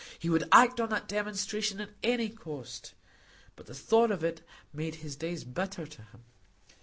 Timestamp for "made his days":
4.73-5.43